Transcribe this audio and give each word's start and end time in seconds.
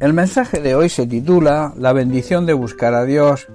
El 0.00 0.14
mensaje 0.14 0.60
de 0.60 0.74
hoy 0.74 0.88
se 0.88 1.06
titula 1.06 1.74
La 1.76 1.92
bendición 1.92 2.46
de 2.46 2.54
buscar 2.54 2.94
a 2.94 3.04
Dios. 3.04 3.48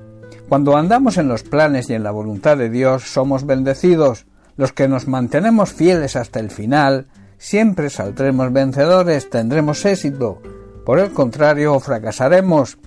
Cuando 0.47 0.77
andamos 0.77 1.17
en 1.17 1.27
los 1.27 1.41
planes 1.41 1.89
y 1.89 1.95
en 1.95 2.03
la 2.03 2.11
voluntad 2.11 2.55
de 2.55 2.69
Dios 2.69 3.01
somos 3.01 3.47
bendecidos. 3.47 4.27
Los 4.55 4.71
que 4.71 4.87
nos 4.87 5.07
mantenemos 5.07 5.73
fieles 5.73 6.15
hasta 6.15 6.39
el 6.39 6.51
final, 6.51 7.07
siempre 7.39 7.89
saldremos 7.89 8.53
vencedores, 8.53 9.27
tendremos 9.31 9.83
éxito. 9.85 10.39
Por 10.85 10.99
el 10.99 11.13
contrario, 11.13 11.79
fracasaremos. 11.79 12.77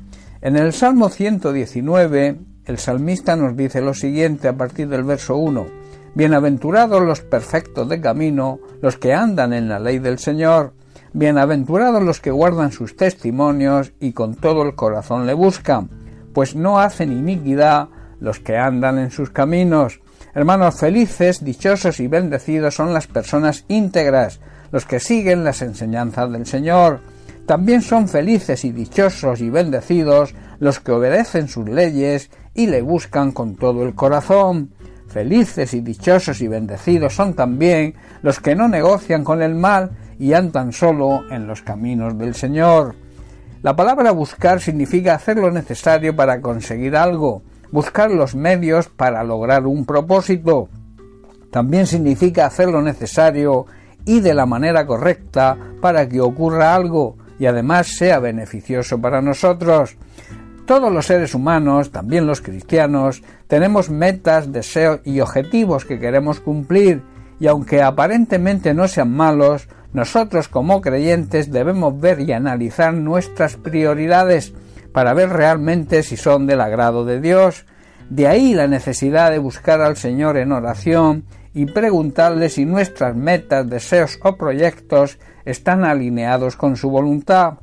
En 0.40 0.56
el 0.56 0.72
Salmo 0.72 1.08
119, 1.08 2.38
el 2.64 2.78
salmista 2.78 3.34
nos 3.34 3.56
dice 3.56 3.80
lo 3.80 3.92
siguiente 3.92 4.46
a 4.46 4.56
partir 4.56 4.88
del 4.88 5.02
verso 5.02 5.36
1. 5.36 5.66
Bienaventurados 6.14 7.02
los 7.02 7.22
perfectos 7.22 7.88
de 7.88 8.00
camino, 8.00 8.60
los 8.80 8.98
que 8.98 9.14
andan 9.14 9.52
en 9.52 9.68
la 9.68 9.80
ley 9.80 9.98
del 9.98 10.20
Señor. 10.20 10.74
Bienaventurados 11.14 12.02
los 12.02 12.20
que 12.20 12.30
guardan 12.30 12.70
sus 12.70 12.94
testimonios 12.94 13.92
y 13.98 14.12
con 14.12 14.34
todo 14.34 14.62
el 14.62 14.74
corazón 14.74 15.26
le 15.26 15.32
buscan, 15.32 15.88
pues 16.34 16.54
no 16.54 16.78
hacen 16.78 17.12
iniquidad 17.12 17.88
los 18.20 18.40
que 18.40 18.58
andan 18.58 18.98
en 18.98 19.10
sus 19.10 19.30
caminos. 19.30 20.00
Hermanos 20.34 20.78
felices, 20.78 21.42
dichosos 21.42 22.00
y 22.00 22.08
bendecidos 22.08 22.74
son 22.74 22.92
las 22.92 23.06
personas 23.06 23.64
íntegras, 23.68 24.40
los 24.70 24.84
que 24.84 25.00
siguen 25.00 25.44
las 25.44 25.62
enseñanzas 25.62 26.30
del 26.30 26.44
Señor. 26.44 27.00
También 27.46 27.80
son 27.80 28.08
felices 28.08 28.66
y 28.66 28.72
dichosos 28.72 29.40
y 29.40 29.48
bendecidos 29.48 30.34
los 30.58 30.78
que 30.78 30.92
obedecen 30.92 31.48
sus 31.48 31.66
leyes 31.66 32.30
y 32.52 32.66
le 32.66 32.82
buscan 32.82 33.32
con 33.32 33.56
todo 33.56 33.82
el 33.82 33.94
corazón. 33.94 34.74
Felices 35.08 35.72
y 35.72 35.80
dichosos 35.80 36.42
y 36.42 36.48
bendecidos 36.48 37.14
son 37.14 37.32
también 37.32 37.94
los 38.20 38.40
que 38.40 38.54
no 38.54 38.68
negocian 38.68 39.24
con 39.24 39.40
el 39.40 39.54
mal 39.54 39.92
y 40.18 40.32
andan 40.32 40.72
solo 40.72 41.22
en 41.30 41.46
los 41.46 41.62
caminos 41.62 42.18
del 42.18 42.34
Señor. 42.34 42.94
La 43.62 43.74
palabra 43.74 44.12
buscar 44.12 44.60
significa 44.60 45.14
hacer 45.14 45.36
lo 45.36 45.50
necesario 45.50 46.14
para 46.14 46.40
conseguir 46.40 46.96
algo, 46.96 47.42
buscar 47.70 48.10
los 48.10 48.34
medios 48.34 48.88
para 48.88 49.24
lograr 49.24 49.66
un 49.66 49.84
propósito. 49.84 50.68
También 51.50 51.86
significa 51.86 52.46
hacer 52.46 52.68
lo 52.68 52.82
necesario 52.82 53.66
y 54.04 54.20
de 54.20 54.34
la 54.34 54.46
manera 54.46 54.86
correcta 54.86 55.56
para 55.80 56.08
que 56.08 56.20
ocurra 56.20 56.74
algo 56.74 57.16
y 57.38 57.46
además 57.46 57.88
sea 57.88 58.18
beneficioso 58.18 59.00
para 59.00 59.22
nosotros. 59.22 59.96
Todos 60.66 60.92
los 60.92 61.06
seres 61.06 61.34
humanos, 61.34 61.90
también 61.90 62.26
los 62.26 62.42
cristianos, 62.42 63.22
tenemos 63.46 63.88
metas, 63.88 64.52
deseos 64.52 65.00
y 65.04 65.20
objetivos 65.20 65.84
que 65.84 65.98
queremos 65.98 66.40
cumplir, 66.40 67.02
y 67.40 67.46
aunque 67.46 67.82
aparentemente 67.82 68.74
no 68.74 68.86
sean 68.86 69.10
malos, 69.10 69.68
nosotros 69.92 70.48
como 70.48 70.80
creyentes 70.80 71.50
debemos 71.50 71.98
ver 71.98 72.20
y 72.20 72.32
analizar 72.32 72.94
nuestras 72.94 73.56
prioridades 73.56 74.52
para 74.92 75.14
ver 75.14 75.30
realmente 75.30 76.02
si 76.02 76.16
son 76.16 76.46
del 76.46 76.60
agrado 76.60 77.04
de 77.04 77.20
Dios. 77.20 77.64
De 78.10 78.26
ahí 78.26 78.54
la 78.54 78.66
necesidad 78.66 79.30
de 79.30 79.38
buscar 79.38 79.80
al 79.80 79.96
Señor 79.96 80.36
en 80.36 80.52
oración 80.52 81.24
y 81.54 81.66
preguntarle 81.66 82.48
si 82.48 82.64
nuestras 82.64 83.16
metas, 83.16 83.68
deseos 83.68 84.18
o 84.22 84.36
proyectos 84.36 85.18
están 85.44 85.84
alineados 85.84 86.56
con 86.56 86.76
su 86.76 86.90
voluntad. 86.90 87.54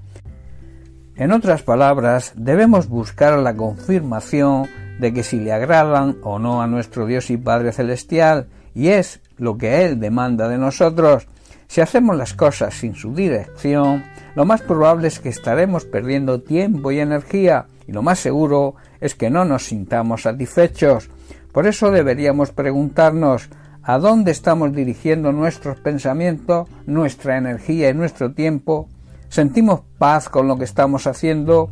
En 1.15 1.31
otras 1.31 1.61
palabras, 1.61 2.33
debemos 2.35 2.89
buscar 2.89 3.39
la 3.39 3.55
confirmación 3.55 4.67
de 4.99 5.13
que 5.13 5.23
si 5.23 5.39
le 5.39 5.53
agradan 5.53 6.17
o 6.23 6.39
no 6.39 6.61
a 6.61 6.67
nuestro 6.67 7.05
Dios 7.05 7.29
y 7.29 7.37
Padre 7.37 7.71
Celestial, 7.71 8.47
y 8.73 8.89
es 8.89 9.21
lo 9.37 9.57
que 9.57 9.85
Él 9.85 9.99
demanda 9.99 10.49
de 10.49 10.57
nosotros. 10.57 11.27
Si 11.67 11.81
hacemos 11.81 12.16
las 12.17 12.33
cosas 12.33 12.73
sin 12.73 12.95
su 12.95 13.13
dirección, 13.13 14.03
lo 14.35 14.45
más 14.45 14.61
probable 14.61 15.08
es 15.08 15.19
que 15.19 15.30
estaremos 15.30 15.85
perdiendo 15.85 16.41
tiempo 16.41 16.91
y 16.91 17.00
energía, 17.00 17.67
y 17.88 17.91
lo 17.91 18.01
más 18.01 18.19
seguro 18.19 18.75
es 19.00 19.16
que 19.16 19.29
no 19.29 19.45
nos 19.45 19.66
sintamos 19.66 20.23
satisfechos. 20.23 21.09
Por 21.51 21.67
eso 21.67 21.91
deberíamos 21.91 22.51
preguntarnos 22.51 23.50
a 23.84 24.00
dónde 24.00 24.31
estamos 24.31 24.73
dirigiendo 24.73 25.31
nuestros 25.31 25.78
pensamientos, 25.78 26.67
nuestra 26.85 27.38
energía 27.38 27.89
y 27.89 27.94
nuestro 27.94 28.34
tiempo 28.34 28.89
sentimos 29.29 29.81
paz 29.97 30.29
con 30.29 30.47
lo 30.47 30.57
que 30.57 30.63
estamos 30.63 31.07
haciendo, 31.07 31.69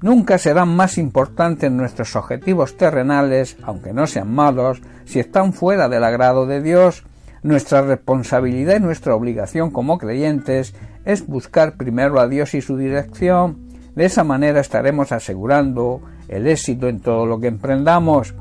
nunca 0.00 0.38
serán 0.38 0.74
más 0.74 0.98
importantes 0.98 1.70
nuestros 1.70 2.14
objetivos 2.16 2.76
terrenales, 2.76 3.56
aunque 3.62 3.92
no 3.92 4.06
sean 4.06 4.32
malos, 4.32 4.80
si 5.04 5.18
están 5.20 5.52
fuera 5.52 5.88
del 5.88 6.04
agrado 6.04 6.46
de 6.46 6.62
Dios. 6.62 7.04
Nuestra 7.42 7.82
responsabilidad 7.82 8.76
y 8.76 8.80
nuestra 8.80 9.14
obligación 9.14 9.70
como 9.70 9.98
creyentes 9.98 10.74
es 11.04 11.26
buscar 11.26 11.76
primero 11.76 12.20
a 12.20 12.28
Dios 12.28 12.54
y 12.54 12.60
su 12.60 12.76
dirección. 12.76 13.68
De 13.94 14.04
esa 14.04 14.24
manera 14.24 14.60
estaremos 14.60 15.12
asegurando 15.12 16.02
el 16.28 16.46
éxito 16.46 16.88
en 16.88 17.00
todo 17.00 17.26
lo 17.26 17.40
que 17.40 17.48
emprendamos. 17.48 18.34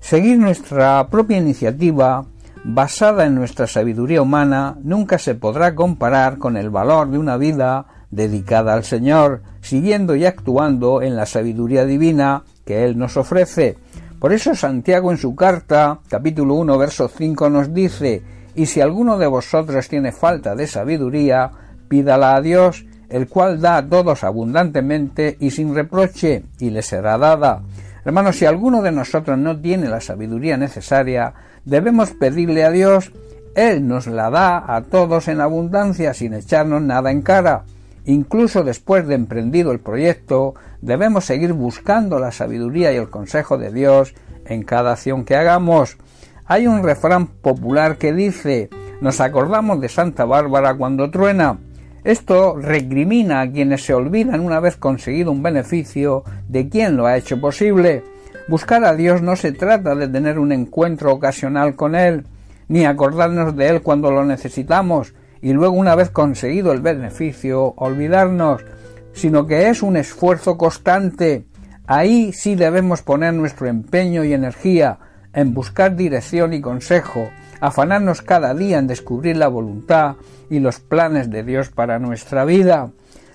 Seguir 0.00 0.38
nuestra 0.38 1.08
propia 1.08 1.38
iniciativa 1.38 2.26
basada 2.68 3.26
en 3.26 3.36
nuestra 3.36 3.68
sabiduría 3.68 4.22
humana, 4.22 4.76
nunca 4.82 5.18
se 5.18 5.36
podrá 5.36 5.76
comparar 5.76 6.38
con 6.38 6.56
el 6.56 6.68
valor 6.68 7.08
de 7.10 7.18
una 7.18 7.36
vida 7.36 7.86
dedicada 8.10 8.74
al 8.74 8.82
Señor, 8.82 9.42
siguiendo 9.60 10.16
y 10.16 10.24
actuando 10.24 11.00
en 11.00 11.14
la 11.14 11.26
sabiduría 11.26 11.84
divina 11.84 12.42
que 12.64 12.84
Él 12.84 12.98
nos 12.98 13.16
ofrece. 13.16 13.78
Por 14.26 14.32
eso 14.32 14.56
Santiago 14.56 15.12
en 15.12 15.18
su 15.18 15.36
carta, 15.36 16.00
capítulo 16.08 16.54
1, 16.54 16.78
verso 16.78 17.06
5 17.06 17.48
nos 17.48 17.72
dice, 17.72 18.24
y 18.56 18.66
si 18.66 18.80
alguno 18.80 19.18
de 19.18 19.28
vosotros 19.28 19.88
tiene 19.88 20.10
falta 20.10 20.56
de 20.56 20.66
sabiduría, 20.66 21.52
pídala 21.86 22.34
a 22.34 22.40
Dios, 22.40 22.84
el 23.08 23.28
cual 23.28 23.60
da 23.60 23.76
a 23.76 23.88
todos 23.88 24.24
abundantemente 24.24 25.36
y 25.38 25.52
sin 25.52 25.76
reproche, 25.76 26.42
y 26.58 26.70
le 26.70 26.82
será 26.82 27.16
dada. 27.18 27.62
Hermanos, 28.04 28.34
si 28.34 28.46
alguno 28.46 28.82
de 28.82 28.90
nosotros 28.90 29.38
no 29.38 29.60
tiene 29.60 29.88
la 29.88 30.00
sabiduría 30.00 30.56
necesaria, 30.56 31.32
debemos 31.64 32.10
pedirle 32.10 32.64
a 32.64 32.72
Dios, 32.72 33.12
Él 33.54 33.86
nos 33.86 34.08
la 34.08 34.28
da 34.28 34.74
a 34.74 34.82
todos 34.82 35.28
en 35.28 35.40
abundancia 35.40 36.14
sin 36.14 36.34
echarnos 36.34 36.82
nada 36.82 37.12
en 37.12 37.22
cara. 37.22 37.62
Incluso 38.06 38.62
después 38.62 39.06
de 39.08 39.16
emprendido 39.16 39.72
el 39.72 39.80
proyecto, 39.80 40.54
debemos 40.80 41.24
seguir 41.24 41.52
buscando 41.52 42.20
la 42.20 42.30
sabiduría 42.30 42.92
y 42.92 42.96
el 42.96 43.10
consejo 43.10 43.58
de 43.58 43.72
Dios 43.72 44.14
en 44.44 44.62
cada 44.62 44.92
acción 44.92 45.24
que 45.24 45.34
hagamos. 45.34 45.98
Hay 46.46 46.68
un 46.68 46.84
refrán 46.84 47.26
popular 47.26 47.98
que 47.98 48.12
dice 48.12 48.70
nos 49.00 49.20
acordamos 49.20 49.80
de 49.80 49.88
Santa 49.88 50.24
Bárbara 50.24 50.74
cuando 50.74 51.10
truena. 51.10 51.58
Esto 52.04 52.56
recrimina 52.56 53.40
a 53.40 53.50
quienes 53.50 53.84
se 53.84 53.92
olvidan 53.92 54.40
una 54.40 54.60
vez 54.60 54.76
conseguido 54.76 55.32
un 55.32 55.42
beneficio 55.42 56.22
de 56.48 56.68
quien 56.68 56.96
lo 56.96 57.06
ha 57.06 57.16
hecho 57.16 57.40
posible. 57.40 58.04
Buscar 58.48 58.84
a 58.84 58.94
Dios 58.94 59.20
no 59.20 59.34
se 59.34 59.50
trata 59.50 59.96
de 59.96 60.06
tener 60.06 60.38
un 60.38 60.52
encuentro 60.52 61.12
ocasional 61.12 61.74
con 61.74 61.96
Él, 61.96 62.24
ni 62.68 62.86
acordarnos 62.86 63.56
de 63.56 63.68
Él 63.68 63.82
cuando 63.82 64.12
lo 64.12 64.24
necesitamos 64.24 65.12
y 65.46 65.52
luego 65.52 65.76
una 65.76 65.94
vez 65.94 66.10
conseguido 66.10 66.72
el 66.72 66.80
beneficio 66.80 67.72
olvidarnos, 67.76 68.64
sino 69.12 69.46
que 69.46 69.68
es 69.68 69.80
un 69.80 69.96
esfuerzo 69.96 70.58
constante. 70.58 71.46
Ahí 71.86 72.32
sí 72.32 72.56
debemos 72.56 73.02
poner 73.02 73.32
nuestro 73.32 73.68
empeño 73.68 74.24
y 74.24 74.32
energía 74.32 74.98
en 75.32 75.54
buscar 75.54 75.94
dirección 75.94 76.52
y 76.52 76.60
consejo, 76.60 77.28
afanarnos 77.60 78.22
cada 78.22 78.54
día 78.54 78.78
en 78.78 78.88
descubrir 78.88 79.36
la 79.36 79.46
voluntad 79.46 80.16
y 80.50 80.58
los 80.58 80.80
planes 80.80 81.30
de 81.30 81.44
Dios 81.44 81.68
para 81.68 82.00
nuestra 82.00 82.44
vida. 82.44 82.90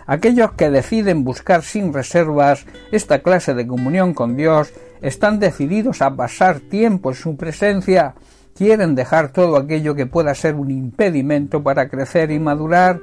Aquellos 0.05 0.53
que 0.53 0.69
deciden 0.69 1.23
buscar 1.23 1.63
sin 1.63 1.93
reservas 1.93 2.65
esta 2.91 3.19
clase 3.19 3.53
de 3.53 3.67
comunión 3.67 4.13
con 4.13 4.35
Dios 4.35 4.73
están 5.01 5.39
decididos 5.39 6.01
a 6.01 6.15
pasar 6.15 6.59
tiempo 6.59 7.11
en 7.11 7.15
su 7.15 7.35
presencia, 7.35 8.15
quieren 8.55 8.95
dejar 8.95 9.31
todo 9.31 9.57
aquello 9.57 9.95
que 9.95 10.05
pueda 10.05 10.35
ser 10.35 10.55
un 10.55 10.71
impedimento 10.71 11.63
para 11.63 11.89
crecer 11.89 12.31
y 12.31 12.39
madurar, 12.39 12.99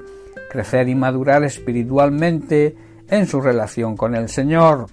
crecer 0.51 0.89
y 0.89 0.95
madurar 0.95 1.45
espiritualmente 1.45 2.77
en 3.09 3.27
su 3.27 3.41
relación 3.41 3.97
con 3.97 4.15
el 4.15 4.29
Señor. 4.29 4.87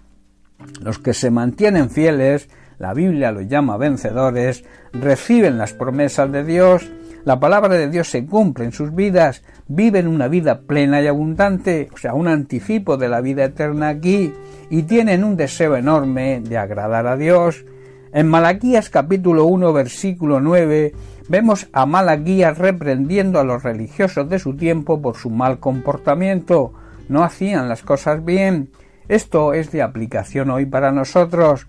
Los 0.81 0.99
que 0.99 1.13
se 1.13 1.31
mantienen 1.31 1.89
fieles 1.89 2.47
la 2.77 2.93
Biblia 2.93 3.31
los 3.31 3.47
llama 3.47 3.77
vencedores, 3.77 4.65
reciben 4.91 5.57
las 5.57 5.73
promesas 5.73 6.31
de 6.31 6.43
Dios, 6.43 6.89
la 7.25 7.39
palabra 7.39 7.75
de 7.75 7.89
Dios 7.89 8.09
se 8.09 8.25
cumple 8.25 8.65
en 8.65 8.71
sus 8.71 8.93
vidas, 8.93 9.41
viven 9.67 10.07
una 10.07 10.27
vida 10.27 10.61
plena 10.61 11.01
y 11.01 11.07
abundante, 11.07 11.89
o 11.91 11.97
sea, 11.97 12.13
un 12.13 12.27
anticipo 12.27 12.97
de 12.97 13.09
la 13.09 13.19
vida 13.19 13.45
eterna 13.45 13.89
aquí, 13.89 14.31
y 14.69 14.83
tienen 14.83 15.23
un 15.23 15.35
deseo 15.35 15.75
enorme 15.75 16.39
de 16.41 16.57
agradar 16.59 17.07
a 17.07 17.17
Dios. 17.17 17.65
En 18.13 18.27
Malaquías 18.27 18.91
capítulo 18.91 19.45
1 19.45 19.73
versículo 19.73 20.39
9 20.39 20.93
vemos 21.27 21.67
a 21.73 21.87
Malaquías 21.87 22.57
reprendiendo 22.59 23.39
a 23.39 23.43
los 23.43 23.63
religiosos 23.63 24.29
de 24.29 24.39
su 24.39 24.55
tiempo 24.55 25.01
por 25.01 25.17
su 25.17 25.31
mal 25.31 25.59
comportamiento. 25.59 26.73
No 27.09 27.23
hacían 27.23 27.67
las 27.67 27.81
cosas 27.81 28.23
bien. 28.23 28.69
Esto 29.07 29.53
es 29.53 29.71
de 29.71 29.81
aplicación 29.81 30.49
hoy 30.51 30.65
para 30.65 30.91
nosotros 30.91 31.67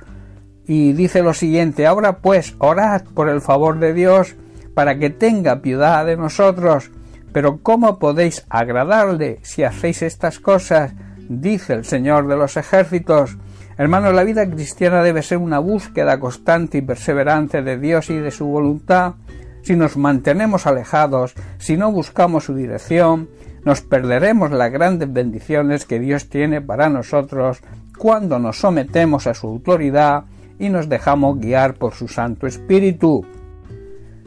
y 0.66 0.92
dice 0.92 1.22
lo 1.22 1.32
siguiente, 1.32 1.86
ahora 1.86 2.18
pues 2.18 2.54
orad 2.58 3.02
por 3.14 3.28
el 3.28 3.40
favor 3.40 3.78
de 3.78 3.92
Dios 3.92 4.36
para 4.76 4.98
que 4.98 5.08
tenga 5.08 5.62
piedad 5.62 6.04
de 6.04 6.18
nosotros, 6.18 6.90
Pero 7.32 7.60
¿cómo 7.62 7.98
podéis 7.98 8.44
agradarle 8.50 9.40
si 9.42 9.62
hacéis 9.62 10.02
estas 10.02 10.38
cosas? 10.38 10.92
dice 11.28 11.72
el 11.72 11.84
Señor 11.84 12.28
de 12.28 12.36
los 12.36 12.58
ejércitos. 12.58 13.38
Hermanos, 13.78 14.14
la 14.14 14.22
vida 14.22 14.48
cristiana 14.48 15.02
debe 15.02 15.22
ser 15.22 15.38
una 15.38 15.58
búsqueda 15.60 16.20
constante 16.20 16.78
y 16.78 16.82
perseverante 16.82 17.62
de 17.62 17.78
Dios 17.78 18.10
y 18.10 18.18
de 18.18 18.30
su 18.30 18.46
voluntad. 18.46 19.14
Si 19.62 19.76
nos 19.76 19.96
mantenemos 19.96 20.66
alejados, 20.66 21.34
si 21.58 21.78
no 21.78 21.90
buscamos 21.90 22.44
su 22.44 22.54
dirección, 22.54 23.30
nos 23.64 23.80
perderemos 23.80 24.50
las 24.50 24.70
grandes 24.70 25.10
bendiciones 25.10 25.86
que 25.86 26.00
Dios 26.00 26.28
tiene 26.28 26.60
para 26.60 26.90
nosotros 26.90 27.60
cuando 27.96 28.38
nos 28.38 28.58
sometemos 28.58 29.26
a 29.26 29.34
su 29.34 29.46
autoridad 29.46 30.24
y 30.58 30.68
nos 30.68 30.88
dejamos 30.88 31.38
guiar 31.38 31.74
por 31.74 31.94
su 31.94 32.08
Santo 32.08 32.46
Espíritu. 32.46 33.24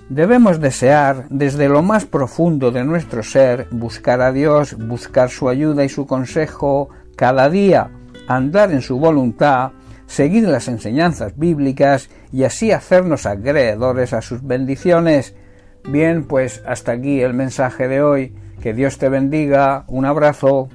Debemos 0.10 0.60
desear 0.60 1.28
desde 1.30 1.70
lo 1.70 1.84
más 1.84 2.06
profundo 2.06 2.72
de 2.72 2.84
nuestro 2.84 3.22
ser 3.22 3.68
buscar 3.70 4.22
a 4.22 4.32
Dios, 4.32 4.76
buscar 4.76 5.30
su 5.30 5.50
ayuda 5.50 5.86
y 5.86 5.90
su 5.90 6.08
consejo 6.08 6.90
cada 7.16 7.48
día, 7.48 7.92
andar 8.28 8.72
en 8.72 8.82
su 8.82 8.98
voluntad, 8.98 9.72
seguir 10.08 10.48
las 10.48 10.68
enseñanzas 10.68 11.38
bíblicas 11.38 12.10
y 12.32 12.44
así 12.44 12.72
hacernos 12.72 13.28
acreedores 13.28 14.14
a 14.14 14.24
sus 14.24 14.42
bendiciones. 14.42 15.36
Bien, 15.88 16.24
pues 16.24 16.64
hasta 16.66 16.94
aquí 16.94 17.22
el 17.22 17.36
mensaje 17.36 17.88
de 17.88 18.02
hoy. 18.02 18.34
Que 18.62 18.74
Dios 18.74 18.98
te 18.98 19.10
bendiga. 19.10 19.86
Un 19.88 20.06
abrazo. 20.06 20.70